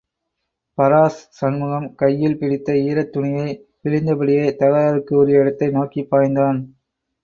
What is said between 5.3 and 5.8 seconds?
இடத்தை